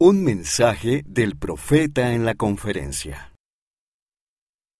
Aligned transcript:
Un 0.00 0.22
mensaje 0.22 1.02
del 1.08 1.36
profeta 1.36 2.12
en 2.12 2.24
la 2.24 2.36
conferencia. 2.36 3.34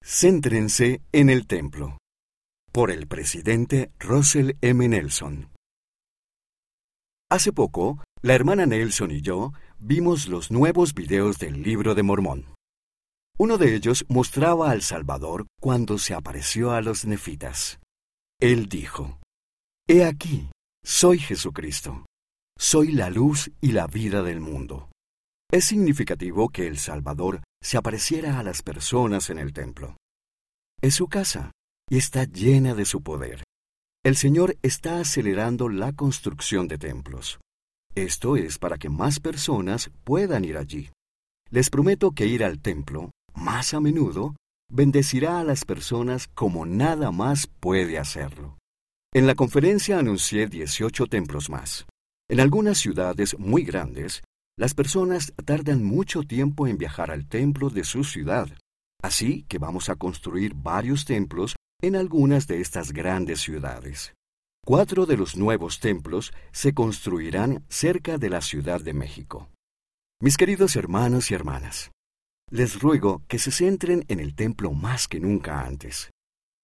Céntrense 0.00 1.02
en 1.10 1.28
el 1.28 1.48
templo. 1.48 1.98
Por 2.70 2.92
el 2.92 3.08
presidente 3.08 3.90
Russell 3.98 4.52
M. 4.60 4.86
Nelson. 4.86 5.50
Hace 7.28 7.52
poco, 7.52 8.00
la 8.22 8.36
hermana 8.36 8.64
Nelson 8.64 9.10
y 9.10 9.20
yo 9.20 9.52
vimos 9.80 10.28
los 10.28 10.52
nuevos 10.52 10.94
videos 10.94 11.40
del 11.40 11.64
libro 11.64 11.96
de 11.96 12.04
Mormón. 12.04 12.54
Uno 13.38 13.58
de 13.58 13.74
ellos 13.74 14.04
mostraba 14.08 14.70
al 14.70 14.82
Salvador 14.82 15.48
cuando 15.60 15.98
se 15.98 16.14
apareció 16.14 16.70
a 16.70 16.80
los 16.80 17.04
nefitas. 17.04 17.80
Él 18.40 18.68
dijo, 18.68 19.18
He 19.88 20.04
aquí, 20.04 20.48
soy 20.84 21.18
Jesucristo. 21.18 22.06
Soy 22.56 22.92
la 22.92 23.10
luz 23.10 23.50
y 23.60 23.72
la 23.72 23.88
vida 23.88 24.22
del 24.22 24.38
mundo. 24.38 24.88
Es 25.50 25.64
significativo 25.64 26.50
que 26.50 26.66
el 26.66 26.76
Salvador 26.76 27.42
se 27.62 27.78
apareciera 27.78 28.38
a 28.38 28.42
las 28.42 28.60
personas 28.60 29.30
en 29.30 29.38
el 29.38 29.54
templo. 29.54 29.96
Es 30.82 30.94
su 30.94 31.08
casa 31.08 31.52
y 31.88 31.96
está 31.96 32.24
llena 32.24 32.74
de 32.74 32.84
su 32.84 33.02
poder. 33.02 33.44
El 34.04 34.16
Señor 34.16 34.58
está 34.62 35.00
acelerando 35.00 35.70
la 35.70 35.94
construcción 35.94 36.68
de 36.68 36.76
templos. 36.76 37.40
Esto 37.94 38.36
es 38.36 38.58
para 38.58 38.76
que 38.76 38.90
más 38.90 39.20
personas 39.20 39.90
puedan 40.04 40.44
ir 40.44 40.58
allí. 40.58 40.90
Les 41.50 41.70
prometo 41.70 42.10
que 42.10 42.26
ir 42.26 42.44
al 42.44 42.60
templo, 42.60 43.10
más 43.34 43.72
a 43.72 43.80
menudo, 43.80 44.36
bendecirá 44.70 45.40
a 45.40 45.44
las 45.44 45.64
personas 45.64 46.28
como 46.28 46.66
nada 46.66 47.10
más 47.10 47.46
puede 47.46 47.98
hacerlo. 47.98 48.58
En 49.14 49.26
la 49.26 49.34
conferencia 49.34 49.98
anuncié 49.98 50.46
18 50.46 51.06
templos 51.06 51.48
más. 51.48 51.86
En 52.28 52.40
algunas 52.40 52.76
ciudades 52.76 53.38
muy 53.38 53.64
grandes, 53.64 54.22
las 54.58 54.74
personas 54.74 55.32
tardan 55.44 55.84
mucho 55.84 56.24
tiempo 56.24 56.66
en 56.66 56.78
viajar 56.78 57.12
al 57.12 57.28
templo 57.28 57.70
de 57.70 57.84
su 57.84 58.02
ciudad, 58.02 58.48
así 59.00 59.44
que 59.44 59.58
vamos 59.58 59.88
a 59.88 59.94
construir 59.94 60.54
varios 60.56 61.04
templos 61.04 61.54
en 61.80 61.94
algunas 61.94 62.48
de 62.48 62.60
estas 62.60 62.90
grandes 62.92 63.40
ciudades. 63.40 64.14
Cuatro 64.66 65.06
de 65.06 65.16
los 65.16 65.36
nuevos 65.36 65.78
templos 65.78 66.32
se 66.50 66.74
construirán 66.74 67.64
cerca 67.68 68.18
de 68.18 68.30
la 68.30 68.40
Ciudad 68.40 68.80
de 68.80 68.94
México. 68.94 69.48
Mis 70.20 70.36
queridos 70.36 70.74
hermanos 70.74 71.30
y 71.30 71.34
hermanas, 71.34 71.92
les 72.50 72.80
ruego 72.80 73.22
que 73.28 73.38
se 73.38 73.52
centren 73.52 74.04
en 74.08 74.18
el 74.18 74.34
templo 74.34 74.72
más 74.72 75.06
que 75.06 75.20
nunca 75.20 75.64
antes. 75.64 76.10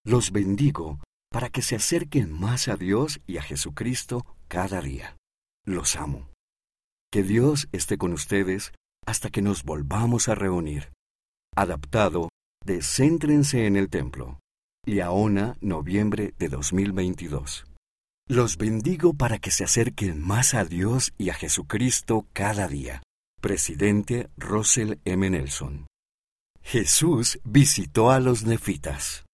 Los 0.04 0.32
bendigo 0.32 0.98
para 1.30 1.48
que 1.48 1.62
se 1.62 1.76
acerquen 1.76 2.32
más 2.32 2.66
a 2.66 2.76
Dios 2.76 3.20
y 3.28 3.36
a 3.38 3.42
Jesucristo 3.42 4.26
cada 4.48 4.80
día. 4.80 5.16
Los 5.64 5.94
amo. 5.94 6.33
Que 7.14 7.22
Dios 7.22 7.68
esté 7.70 7.96
con 7.96 8.12
ustedes 8.12 8.72
hasta 9.06 9.30
que 9.30 9.40
nos 9.40 9.62
volvamos 9.62 10.28
a 10.28 10.34
reunir. 10.34 10.92
Adaptado 11.54 12.30
de 12.66 12.82
Céntrense 12.82 13.68
en 13.68 13.76
el 13.76 13.88
Templo. 13.88 14.40
Liaona, 14.84 15.56
noviembre 15.60 16.34
de 16.40 16.48
2022. 16.48 17.66
Los 18.28 18.56
bendigo 18.56 19.14
para 19.14 19.38
que 19.38 19.52
se 19.52 19.62
acerquen 19.62 20.20
más 20.20 20.54
a 20.54 20.64
Dios 20.64 21.12
y 21.16 21.30
a 21.30 21.34
Jesucristo 21.34 22.26
cada 22.32 22.66
día. 22.66 23.00
Presidente 23.40 24.28
Russell 24.36 24.94
M. 25.04 25.30
Nelson. 25.30 25.86
Jesús 26.62 27.38
visitó 27.44 28.10
a 28.10 28.18
los 28.18 28.42
nefitas. 28.42 29.24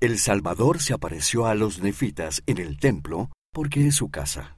El 0.00 0.18
Salvador 0.18 0.80
se 0.80 0.92
apareció 0.92 1.46
a 1.46 1.54
los 1.54 1.80
nefitas 1.80 2.42
en 2.46 2.58
el 2.58 2.80
templo 2.80 3.30
porque 3.54 3.86
es 3.86 3.94
su 3.94 4.10
casa. 4.10 4.56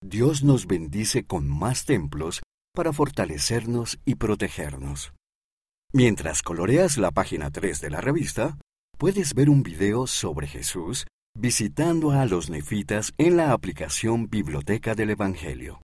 Dios 0.00 0.44
nos 0.44 0.66
bendice 0.66 1.24
con 1.24 1.48
más 1.48 1.84
templos 1.84 2.40
para 2.72 2.92
fortalecernos 2.92 3.98
y 4.04 4.14
protegernos. 4.14 5.12
Mientras 5.92 6.42
coloreas 6.42 6.98
la 6.98 7.10
página 7.10 7.50
3 7.50 7.80
de 7.80 7.90
la 7.90 8.00
revista, 8.00 8.58
puedes 8.96 9.34
ver 9.34 9.50
un 9.50 9.62
video 9.64 10.06
sobre 10.06 10.46
Jesús 10.46 11.06
visitando 11.36 12.12
a 12.12 12.26
los 12.26 12.48
nefitas 12.48 13.12
en 13.18 13.36
la 13.36 13.52
aplicación 13.52 14.28
Biblioteca 14.28 14.94
del 14.94 15.10
Evangelio. 15.10 15.76